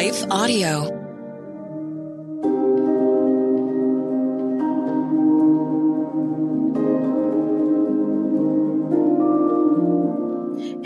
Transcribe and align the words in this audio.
Life 0.00 0.24
Audio. 0.30 0.84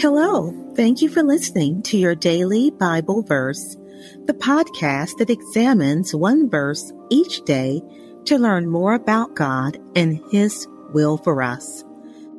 Hello. 0.01 0.53
Thank 0.75 1.01
you 1.01 1.09
for 1.09 1.23
listening 1.23 1.83
to 1.85 1.97
your 1.97 2.17
daily 2.17 2.73
Bible 2.73 3.23
verse, 3.23 3.77
the 4.25 4.35
podcast 4.35 5.19
that 5.19 5.31
examines 5.31 6.13
one 6.13 6.51
verse 6.51 6.93
each 7.09 7.43
day 7.43 7.83
to 8.25 8.37
learn 8.37 8.69
more 8.69 8.95
about 8.95 9.37
God 9.37 9.79
and 9.95 10.21
His 10.33 10.67
will 10.93 11.19
for 11.19 11.41
us. 11.41 11.85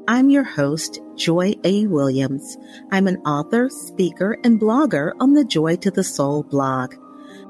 I'm 0.07 0.29
your 0.29 0.43
host, 0.43 1.01
Joy 1.15 1.55
A. 1.63 1.87
Williams. 1.87 2.59
I'm 2.91 3.07
an 3.07 3.17
author, 3.25 3.69
speaker, 3.69 4.37
and 4.43 4.61
blogger 4.61 5.13
on 5.19 5.33
the 5.33 5.43
Joy 5.43 5.77
to 5.77 5.89
the 5.89 6.03
Soul 6.03 6.43
blog. 6.43 6.93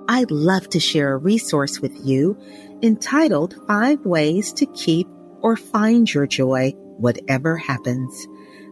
I'd 0.07 0.31
love 0.31 0.69
to 0.69 0.79
share 0.79 1.11
a 1.13 1.17
resource 1.17 1.81
with 1.81 1.91
you 2.01 2.39
entitled 2.81 3.57
Five 3.67 4.05
Ways 4.05 4.53
to 4.53 4.65
Keep 4.67 5.09
or 5.41 5.57
Find 5.57 6.13
Your 6.13 6.27
Joy, 6.27 6.71
Whatever 6.97 7.57
Happens. 7.57 8.25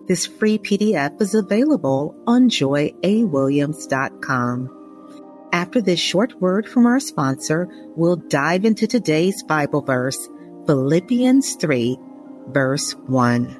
This 0.07 0.27
free 0.27 0.59
PDF 0.59 1.21
is 1.21 1.35
available 1.35 2.15
on 2.25 2.49
joyawilliams.com. 2.49 5.49
After 5.51 5.81
this 5.81 5.99
short 5.99 6.39
word 6.39 6.69
from 6.69 6.85
our 6.85 7.01
sponsor, 7.01 7.67
we'll 7.97 8.15
dive 8.15 8.63
into 8.63 8.87
today's 8.87 9.43
Bible 9.43 9.81
verse, 9.81 10.29
Philippians 10.67 11.55
3, 11.55 11.97
verse 12.47 12.93
1. 13.07 13.59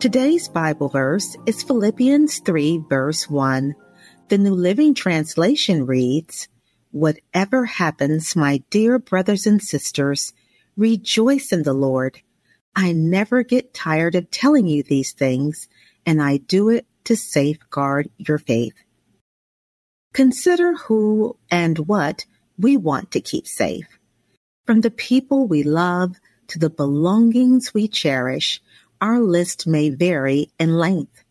Today's 0.00 0.48
Bible 0.48 0.88
verse 0.88 1.36
is 1.44 1.62
Philippians 1.62 2.38
3, 2.38 2.84
verse 2.88 3.28
1. 3.28 3.74
The 4.28 4.38
New 4.38 4.54
Living 4.54 4.94
Translation 4.94 5.84
reads, 5.84 6.48
Whatever 6.90 7.66
happens, 7.66 8.34
my 8.34 8.62
dear 8.70 8.98
brothers 8.98 9.46
and 9.46 9.60
sisters, 9.60 10.32
rejoice 10.74 11.52
in 11.52 11.64
the 11.64 11.74
Lord. 11.74 12.22
I 12.74 12.92
never 12.92 13.42
get 13.42 13.74
tired 13.74 14.14
of 14.14 14.30
telling 14.30 14.66
you 14.66 14.82
these 14.82 15.12
things, 15.12 15.68
and 16.06 16.22
I 16.22 16.38
do 16.38 16.70
it 16.70 16.86
to 17.04 17.14
safeguard 17.14 18.08
your 18.16 18.38
faith. 18.38 18.76
Consider 20.14 20.76
who 20.76 21.36
and 21.50 21.78
what 21.80 22.24
we 22.58 22.78
want 22.78 23.10
to 23.10 23.20
keep 23.20 23.46
safe. 23.46 23.98
From 24.64 24.80
the 24.80 24.90
people 24.90 25.46
we 25.46 25.62
love 25.62 26.16
to 26.46 26.58
the 26.58 26.70
belongings 26.70 27.74
we 27.74 27.86
cherish, 27.86 28.62
our 29.00 29.20
list 29.20 29.66
may 29.66 29.90
vary 29.90 30.50
in 30.58 30.76
length. 30.76 31.24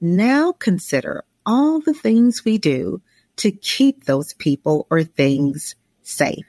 Now 0.00 0.52
consider 0.52 1.24
all 1.44 1.80
the 1.80 1.94
things 1.94 2.44
we 2.44 2.58
do 2.58 3.02
to 3.36 3.50
keep 3.50 4.04
those 4.04 4.34
people 4.34 4.86
or 4.90 5.04
things 5.04 5.74
safe. 6.02 6.46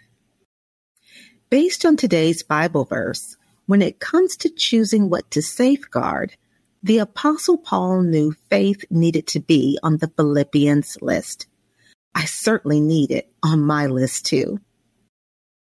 Based 1.49 1.85
on 1.85 1.97
today's 1.97 2.43
Bible 2.43 2.85
verse, 2.85 3.35
when 3.65 3.81
it 3.81 3.99
comes 3.99 4.35
to 4.37 4.49
choosing 4.49 5.09
what 5.09 5.29
to 5.31 5.41
safeguard, 5.41 6.35
the 6.81 6.99
Apostle 6.99 7.57
Paul 7.57 8.03
knew 8.03 8.33
faith 8.49 8.85
needed 8.89 9.27
to 9.27 9.39
be 9.39 9.77
on 9.83 9.97
the 9.97 10.11
Philippians 10.15 11.01
list. 11.01 11.47
I 12.15 12.25
certainly 12.25 12.79
need 12.79 13.11
it 13.11 13.31
on 13.43 13.61
my 13.61 13.87
list 13.87 14.25
too. 14.25 14.59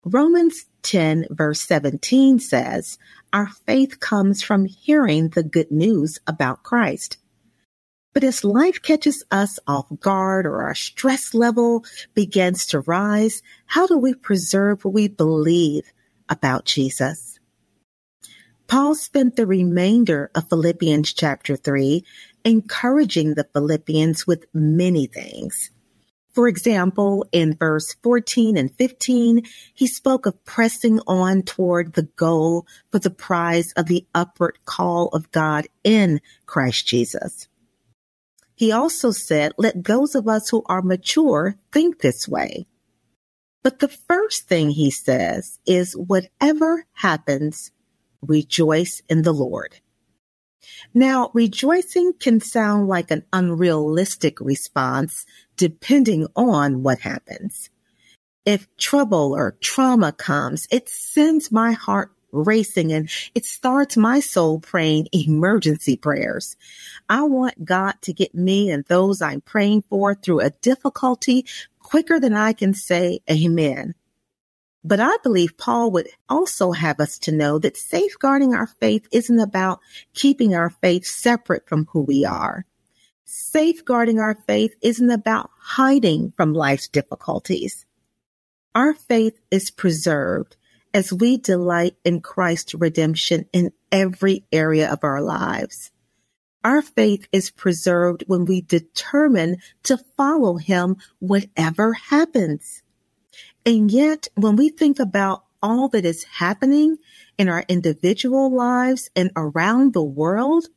Romans 0.05 0.66
10 0.83 1.25
verse 1.31 1.61
17 1.61 2.38
says, 2.38 2.99
our 3.33 3.47
faith 3.47 3.99
comes 3.99 4.43
from 4.43 4.66
hearing 4.66 5.29
the 5.29 5.41
good 5.41 5.71
news 5.71 6.19
about 6.27 6.61
Christ. 6.61 7.17
But 8.13 8.23
as 8.23 8.45
life 8.45 8.81
catches 8.81 9.23
us 9.31 9.59
off 9.67 9.88
guard 9.99 10.45
or 10.45 10.61
our 10.61 10.75
stress 10.75 11.33
level 11.33 11.83
begins 12.13 12.67
to 12.67 12.81
rise, 12.81 13.41
how 13.66 13.88
do 13.88 13.97
we 13.97 14.13
preserve 14.13 14.85
what 14.85 14.93
we 14.93 15.07
believe 15.07 15.91
about 16.29 16.66
Jesus? 16.66 17.39
Paul 18.67 18.95
spent 18.95 19.35
the 19.35 19.47
remainder 19.47 20.31
of 20.35 20.49
Philippians 20.49 21.13
chapter 21.13 21.55
3 21.55 22.05
encouraging 22.45 23.33
the 23.33 23.47
Philippians 23.51 24.25
with 24.25 24.45
many 24.53 25.07
things. 25.07 25.72
For 26.35 26.50
example, 26.50 27.25
in 27.31 27.56
verse 27.56 27.96
14 28.03 28.57
and 28.57 28.69
15, 28.75 29.44
he 29.73 29.88
spoke 29.88 30.25
of 30.25 30.44
pressing 30.44 31.00
on 31.07 31.44
toward 31.44 31.94
the 31.94 32.09
goal 32.18 32.68
for 32.91 33.00
the 33.00 33.09
prize 33.09 33.72
of 33.78 33.85
the 33.85 34.06
upward 34.13 34.59
call 34.66 35.07
of 35.13 35.31
God 35.31 35.68
in 35.85 36.19
Christ 36.46 36.88
Jesus. 36.88 37.47
He 38.53 38.69
also 38.69 39.12
said, 39.12 39.53
let 39.57 39.85
those 39.85 40.13
of 40.13 40.28
us 40.28 40.50
who 40.50 40.62
are 40.66 40.81
mature 40.81 41.56
think 41.72 42.00
this 42.00 42.28
way. 42.28 42.67
But 43.63 43.79
the 43.79 43.88
first 43.88 44.50
thing 44.50 44.72
he 44.72 44.91
says 44.91 45.59
is, 45.66 45.94
whatever 45.94 46.85
happens, 46.96 47.72
rejoice 48.22 49.02
in 49.07 49.22
the 49.22 49.34
Lord. 49.34 49.79
Now, 50.93 51.31
rejoicing 51.33 52.13
can 52.13 52.39
sound 52.39 52.87
like 52.87 53.11
an 53.11 53.23
unrealistic 53.33 54.39
response 54.39 55.25
depending 55.57 56.27
on 56.35 56.83
what 56.83 56.99
happens. 56.99 57.69
If 58.45 58.67
trouble 58.77 59.33
or 59.35 59.57
trauma 59.59 60.11
comes, 60.11 60.67
it 60.71 60.87
sends 60.87 61.51
my 61.51 61.71
heart 61.71 62.11
racing 62.31 62.91
and 62.91 63.09
it 63.33 63.45
starts 63.45 63.97
my 63.97 64.19
soul 64.19 64.59
praying 64.59 65.07
emergency 65.11 65.95
prayers. 65.97 66.57
I 67.09 67.23
want 67.23 67.65
God 67.65 67.95
to 68.01 68.13
get 68.13 68.35
me 68.35 68.69
and 68.69 68.83
those 68.85 69.21
I'm 69.21 69.41
praying 69.41 69.83
for 69.89 70.15
through 70.15 70.41
a 70.41 70.49
difficulty 70.49 71.45
quicker 71.79 72.19
than 72.19 72.33
I 72.33 72.53
can 72.53 72.73
say 72.73 73.19
amen. 73.29 73.95
But 74.87 74.99
I 74.99 75.17
believe 75.23 75.58
Paul 75.58 75.90
would 75.91 76.09
also 76.29 76.72
have 76.72 76.99
us 76.99 77.17
to 77.20 77.32
know 77.32 77.58
that 77.58 77.76
safeguarding 77.76 78.53
our 78.53 78.67
faith 78.67 79.08
isn't 79.11 79.40
about 79.40 79.79
keeping 80.14 80.53
our 80.53 80.70
faith 80.70 81.08
separate 81.08 81.67
from 81.67 81.87
who 81.91 82.02
we 82.03 82.23
are. 82.23 82.67
Safeguarding 83.23 84.20
our 84.20 84.35
faith 84.46 84.76
isn't 84.84 85.09
about 85.09 85.49
hiding 85.59 86.34
from 86.37 86.53
life's 86.53 86.87
difficulties. 86.87 87.87
Our 88.76 88.93
faith 88.93 89.40
is 89.49 89.72
preserved 89.72 90.55
as 90.93 91.11
we 91.11 91.38
delight 91.38 91.96
in 92.05 92.22
Christ's 92.22 92.76
redemption 92.76 93.49
in 93.52 93.72
every 93.91 94.46
area 94.52 94.91
of 94.91 94.99
our 95.03 95.20
lives. 95.20 95.90
Our 96.64 96.84
faith 96.84 97.28
is 97.31 97.49
preserved 97.49 98.23
when 98.28 98.46
we 98.46 98.61
determine 98.61 99.58
to 99.81 99.97
follow 100.16 100.58
him 100.58 100.97
whatever 101.17 101.93
happens. 101.93 102.84
And 103.66 103.91
yet, 103.91 104.28
when 104.35 104.55
we 104.55 104.70
think 104.70 104.99
about 104.99 105.43
all 105.61 105.87
that 105.90 106.05
is 106.05 106.23
happening 106.23 106.97
in 107.37 107.49
our 107.49 107.66
individual 107.67 108.53
lives 108.55 109.09
and 109.16 109.32
around 109.35 109.93
the 109.93 110.03
world, 110.03 110.67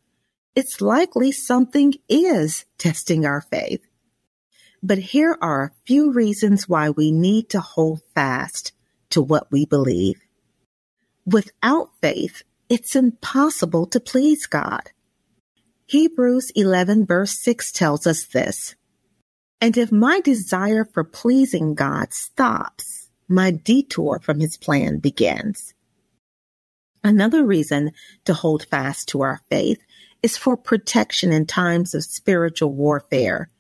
it's 0.55 0.81
likely 0.81 1.31
something 1.31 1.95
is 2.09 2.65
testing 2.79 3.27
our 3.27 3.41
faith. 3.43 3.87
But 4.83 4.99
here 4.99 5.37
are 5.41 5.65
a 5.65 5.73
few 5.87 6.13
reasons 6.13 6.69
why 6.69 6.91
we 6.91 7.13
need 7.13 7.51
to 7.51 7.61
hold 7.61 8.01
fast 8.15 8.73
to 9.11 9.21
what 9.21 9.51
we 9.51 9.67
believe. 9.67 10.21
Without 11.27 11.91
faith, 12.01 12.43
it's 12.69 12.97
impossible 12.97 13.87
to 13.87 14.01
please 14.01 14.47
God. 14.47 14.91
Hebrews 15.87 16.51
11 16.55 17.07
verse 17.07 17.43
6 17.43 17.73
tells 17.73 18.07
us 18.07 18.25
this. 18.25 18.75
And 19.61 19.77
if 19.77 19.91
my 19.91 20.21
desire 20.21 20.85
for 20.85 21.03
pleasing 21.03 21.75
God 21.75 22.13
stops, 22.13 23.09
my 23.29 23.51
detour 23.51 24.21
from 24.21 24.41
his 24.41 24.57
plan 24.57 24.99
begins. 24.99 25.75
Another 27.03 27.45
reason 27.45 27.93
to 28.25 28.35
hold 28.35 28.67
fast 28.67 29.09
to 29.09 29.23
our 29.23 29.41
faith 29.51 29.81
is 30.23 30.37
for 30.37 30.57
protection 30.57 31.33
in 31.33 31.47
times 31.47 31.95
of 31.95 32.05
spiritual 32.05 32.73
warfare. 32.73 33.51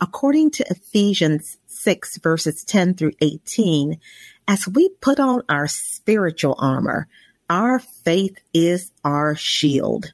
According 0.00 0.52
to 0.52 0.66
Ephesians 0.70 1.58
6 1.66 2.18
verses 2.18 2.64
10 2.64 2.94
through 2.94 3.12
18, 3.20 4.00
as 4.48 4.66
we 4.66 4.88
put 5.00 5.20
on 5.20 5.42
our 5.48 5.68
spiritual 5.68 6.56
armor, 6.58 7.08
our 7.48 7.78
faith 7.78 8.38
is 8.54 8.92
our 9.04 9.36
shield. 9.36 10.12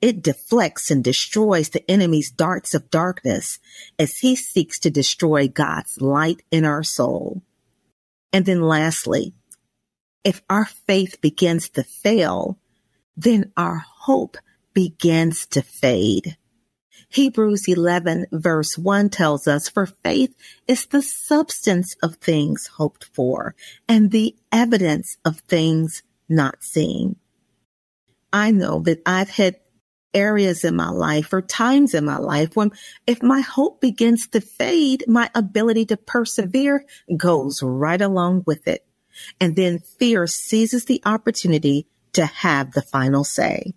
It 0.00 0.22
deflects 0.22 0.90
and 0.90 1.04
destroys 1.04 1.68
the 1.68 1.88
enemy's 1.90 2.30
darts 2.30 2.72
of 2.72 2.90
darkness 2.90 3.58
as 3.98 4.18
he 4.18 4.34
seeks 4.34 4.78
to 4.80 4.90
destroy 4.90 5.46
God's 5.46 6.00
light 6.00 6.42
in 6.50 6.64
our 6.64 6.82
soul. 6.82 7.42
And 8.32 8.46
then 8.46 8.62
lastly, 8.62 9.34
if 10.24 10.42
our 10.48 10.64
faith 10.64 11.20
begins 11.20 11.68
to 11.70 11.82
fail, 11.82 12.58
then 13.16 13.52
our 13.56 13.84
hope 14.00 14.38
begins 14.72 15.46
to 15.46 15.62
fade. 15.62 16.36
Hebrews 17.08 17.66
11 17.66 18.26
verse 18.30 18.78
1 18.78 19.10
tells 19.10 19.48
us, 19.48 19.68
for 19.68 19.86
faith 19.86 20.34
is 20.68 20.86
the 20.86 21.02
substance 21.02 21.96
of 22.02 22.16
things 22.16 22.68
hoped 22.76 23.04
for 23.04 23.54
and 23.88 24.10
the 24.10 24.36
evidence 24.52 25.16
of 25.24 25.40
things 25.40 26.02
not 26.28 26.62
seen. 26.62 27.16
I 28.32 28.52
know 28.52 28.78
that 28.80 29.02
I've 29.04 29.30
had 29.30 29.56
areas 30.14 30.64
in 30.64 30.76
my 30.76 30.90
life 30.90 31.32
or 31.32 31.42
times 31.42 31.94
in 31.94 32.04
my 32.04 32.18
life 32.18 32.56
when 32.56 32.70
if 33.06 33.22
my 33.22 33.40
hope 33.40 33.80
begins 33.80 34.26
to 34.28 34.40
fade, 34.40 35.04
my 35.06 35.30
ability 35.34 35.86
to 35.86 35.96
persevere 35.96 36.84
goes 37.16 37.62
right 37.62 38.00
along 38.00 38.44
with 38.46 38.66
it. 38.66 38.84
And 39.40 39.56
then 39.56 39.80
fear 39.80 40.26
seizes 40.26 40.84
the 40.84 41.02
opportunity 41.04 41.86
to 42.14 42.26
have 42.26 42.72
the 42.72 42.82
final 42.82 43.24
say. 43.24 43.74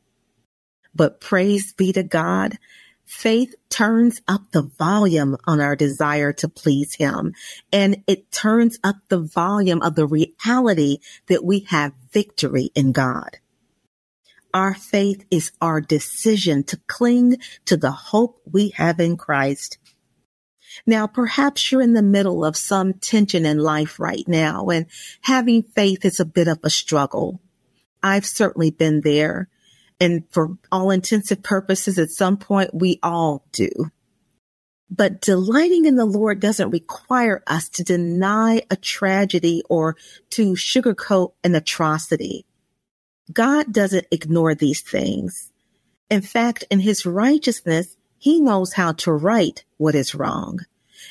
But 0.96 1.20
praise 1.20 1.74
be 1.74 1.92
to 1.94 2.04
God. 2.04 2.58
Faith 3.06 3.56
turns 3.70 4.22
up 4.28 4.42
the 4.52 4.62
volume 4.62 5.38
on 5.46 5.60
our 5.60 5.76
desire 5.76 6.32
to 6.34 6.48
please 6.48 6.96
Him, 6.96 7.34
and 7.72 8.04
it 8.08 8.32
turns 8.32 8.80
up 8.84 8.96
the 9.10 9.20
volume 9.20 9.82
of 9.82 9.96
the 9.96 10.08
reality 10.08 11.00
that 11.28 11.44
we 11.44 11.62
have 11.70 11.94
victory 12.12 12.72
in 12.76 12.92
God. 12.92 13.38
Our 14.54 14.76
faith 14.76 15.26
is 15.32 15.52
our 15.62 15.82
decision 15.82 16.64
to 16.66 16.80
cling 16.88 17.38
to 17.66 17.76
the 17.76 17.92
hope 17.92 18.42
we 18.52 18.70
have 18.70 19.00
in 19.00 19.18
Christ. 19.18 19.80
Now, 20.86 21.08
perhaps 21.08 21.72
you're 21.72 21.82
in 21.82 21.94
the 21.94 22.04
middle 22.04 22.46
of 22.46 22.56
some 22.56 22.94
tension 22.94 23.46
in 23.46 23.58
life 23.58 24.00
right 24.00 24.28
now 24.28 24.68
and 24.68 24.86
having 25.22 25.64
faith 25.64 26.06
is 26.06 26.20
a 26.20 26.26
bit 26.26 26.48
of 26.48 26.60
a 26.64 26.70
struggle. 26.70 27.42
I've 28.02 28.26
certainly 28.26 28.72
been 28.72 29.02
there. 29.02 29.50
And 30.00 30.24
for 30.32 30.58
all 30.72 30.92
intensive 30.92 31.44
purposes, 31.44 31.98
at 31.98 32.10
some 32.10 32.38
point, 32.38 32.74
we 32.74 33.00
all 33.02 33.46
do. 33.54 33.70
But 34.90 35.22
delighting 35.22 35.86
in 35.86 35.96
the 35.96 36.06
Lord 36.06 36.40
doesn't 36.40 36.72
require 36.72 37.42
us 37.48 37.70
to 37.70 37.84
deny 37.84 38.64
a 38.70 38.76
tragedy 38.76 39.64
or 39.70 39.96
to 40.32 40.54
sugarcoat 40.54 41.34
an 41.44 41.56
atrocity. 41.56 42.46
God 43.32 43.72
doesn't 43.72 44.08
ignore 44.12 44.54
these 44.56 44.82
things. 44.82 45.52
In 46.10 46.22
fact, 46.22 46.66
in 46.70 46.80
his 46.80 47.06
righteousness, 47.06 47.96
he 48.18 48.40
knows 48.40 48.74
how 48.74 48.92
to 48.94 49.12
right 49.12 49.64
what 49.78 49.96
is 49.96 50.16
wrong. 50.16 50.60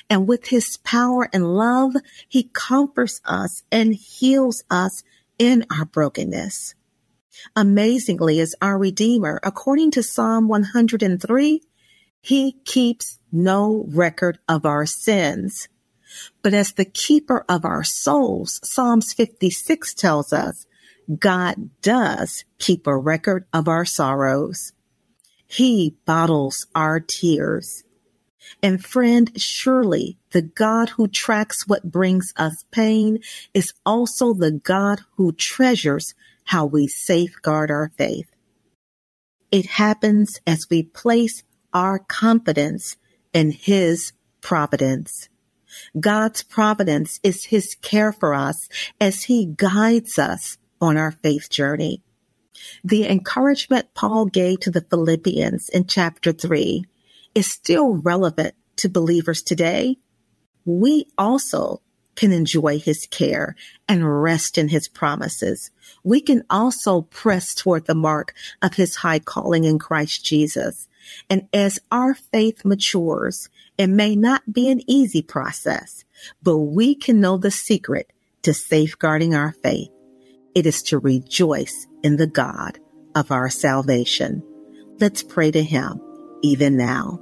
And 0.08 0.26
with 0.26 0.46
his 0.46 0.78
power 0.78 1.28
and 1.32 1.54
love, 1.54 1.94
he 2.28 2.50
comforts 2.52 3.20
us 3.24 3.62
and 3.70 3.94
heals 3.94 4.64
us 4.70 5.02
in 5.38 5.66
our 5.70 5.84
brokenness. 5.84 6.74
Amazingly, 7.56 8.40
as 8.40 8.54
our 8.60 8.78
Redeemer, 8.78 9.40
according 9.42 9.90
to 9.92 10.02
Psalm 10.02 10.48
103, 10.48 11.62
he 12.20 12.52
keeps 12.64 13.18
no 13.32 13.84
record 13.88 14.38
of 14.48 14.64
our 14.64 14.86
sins. 14.86 15.68
But 16.42 16.54
as 16.54 16.72
the 16.72 16.84
keeper 16.84 17.44
of 17.48 17.64
our 17.64 17.82
souls, 17.82 18.60
Psalms 18.62 19.12
56 19.12 19.94
tells 19.94 20.32
us, 20.32 20.66
God 21.18 21.70
does 21.80 22.44
keep 22.58 22.86
a 22.86 22.96
record 22.96 23.46
of 23.52 23.68
our 23.68 23.84
sorrows. 23.84 24.72
He 25.46 25.96
bottles 26.04 26.66
our 26.74 27.00
tears. 27.00 27.84
And 28.62 28.84
friend, 28.84 29.30
surely 29.40 30.18
the 30.30 30.42
God 30.42 30.90
who 30.90 31.08
tracks 31.08 31.66
what 31.66 31.90
brings 31.90 32.32
us 32.36 32.64
pain 32.70 33.18
is 33.52 33.72
also 33.84 34.32
the 34.32 34.52
God 34.52 35.00
who 35.16 35.32
treasures 35.32 36.14
how 36.44 36.66
we 36.66 36.86
safeguard 36.86 37.70
our 37.70 37.90
faith. 37.96 38.30
It 39.50 39.66
happens 39.66 40.40
as 40.46 40.68
we 40.70 40.82
place 40.82 41.42
our 41.72 41.98
confidence 41.98 42.96
in 43.32 43.50
His 43.50 44.12
providence. 44.40 45.28
God's 45.98 46.42
providence 46.42 47.20
is 47.22 47.46
His 47.46 47.74
care 47.76 48.12
for 48.12 48.34
us 48.34 48.68
as 49.00 49.24
He 49.24 49.46
guides 49.46 50.18
us 50.18 50.58
on 50.82 50.96
our 50.96 51.12
faith 51.12 51.48
journey. 51.48 52.02
The 52.84 53.08
encouragement 53.08 53.94
Paul 53.94 54.26
gave 54.26 54.60
to 54.60 54.70
the 54.70 54.82
Philippians 54.82 55.68
in 55.68 55.86
chapter 55.86 56.32
3 56.32 56.84
is 57.34 57.50
still 57.50 57.94
relevant 57.94 58.54
to 58.76 58.88
believers 58.88 59.42
today. 59.42 59.96
We 60.64 61.06
also 61.16 61.80
can 62.14 62.32
enjoy 62.32 62.78
his 62.78 63.06
care 63.06 63.56
and 63.88 64.22
rest 64.22 64.58
in 64.58 64.68
his 64.68 64.86
promises. 64.86 65.70
We 66.04 66.20
can 66.20 66.44
also 66.50 67.02
press 67.02 67.54
toward 67.54 67.86
the 67.86 67.94
mark 67.94 68.34
of 68.60 68.74
his 68.74 68.96
high 68.96 69.18
calling 69.18 69.64
in 69.64 69.78
Christ 69.78 70.24
Jesus. 70.24 70.88
And 71.30 71.48
as 71.52 71.80
our 71.90 72.14
faith 72.14 72.64
matures, 72.64 73.48
it 73.78 73.86
may 73.86 74.14
not 74.14 74.52
be 74.52 74.68
an 74.68 74.82
easy 74.86 75.22
process, 75.22 76.04
but 76.42 76.58
we 76.58 76.94
can 76.94 77.20
know 77.20 77.38
the 77.38 77.50
secret 77.50 78.12
to 78.42 78.52
safeguarding 78.52 79.34
our 79.34 79.52
faith. 79.52 79.90
It 80.54 80.66
is 80.66 80.82
to 80.84 80.98
rejoice 80.98 81.86
in 82.02 82.16
the 82.16 82.26
God 82.26 82.78
of 83.14 83.30
our 83.30 83.48
salvation. 83.48 84.42
Let's 84.98 85.22
pray 85.22 85.50
to 85.50 85.62
him 85.62 86.00
even 86.42 86.76
now. 86.76 87.20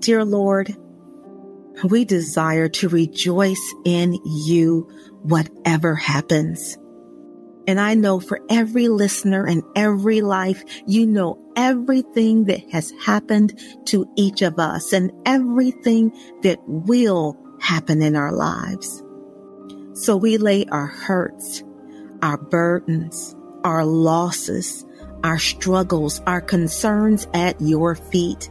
Dear 0.00 0.24
Lord, 0.24 0.76
we 1.84 2.04
desire 2.04 2.68
to 2.68 2.88
rejoice 2.88 3.74
in 3.84 4.18
you, 4.24 4.88
whatever 5.22 5.94
happens. 5.94 6.76
And 7.66 7.80
I 7.80 7.94
know 7.94 8.18
for 8.18 8.40
every 8.50 8.88
listener 8.88 9.46
and 9.46 9.62
every 9.76 10.20
life, 10.20 10.64
you 10.86 11.06
know 11.06 11.38
everything 11.56 12.44
that 12.44 12.68
has 12.70 12.92
happened 13.04 13.58
to 13.86 14.06
each 14.16 14.42
of 14.42 14.58
us 14.58 14.92
and 14.92 15.12
everything 15.24 16.12
that 16.42 16.58
will 16.66 17.38
happen 17.60 18.02
in 18.02 18.16
our 18.16 18.32
lives. 18.32 19.02
So 19.94 20.16
we 20.16 20.38
lay 20.38 20.64
our 20.66 20.86
hurts, 20.86 21.62
our 22.22 22.38
burdens, 22.38 23.36
our 23.62 23.84
losses, 23.84 24.86
our 25.22 25.38
struggles, 25.38 26.20
our 26.26 26.40
concerns 26.40 27.26
at 27.34 27.60
your 27.60 27.94
feet. 27.94 28.50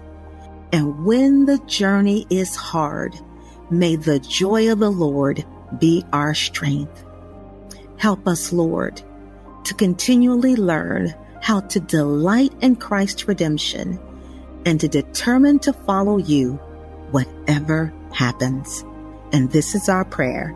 And 0.72 1.04
when 1.04 1.46
the 1.46 1.58
journey 1.66 2.28
is 2.30 2.56
hard, 2.56 3.16
may 3.72 3.96
the 3.96 4.20
joy 4.20 4.72
of 4.72 4.80
the 4.80 4.92
Lord 4.92 5.44
be 5.80 6.04
our 6.14 6.34
strength. 6.36 7.04
Help 7.98 8.28
us, 8.28 8.54
Lord, 8.54 9.02
to 9.64 9.74
continually 9.74 10.56
learn 10.56 11.14
how 11.42 11.62
to 11.62 11.80
delight 11.80 12.54
in 12.62 12.76
Christ's 12.76 13.28
redemption 13.28 14.00
and 14.66 14.80
to 14.80 14.88
determine 14.88 15.58
to 15.60 15.74
follow 15.74 16.18
you 16.18 16.54
whatever 17.10 17.92
happens. 18.14 18.86
And 19.34 19.52
this 19.52 19.74
is 19.74 19.90
our 19.90 20.06
prayer 20.06 20.56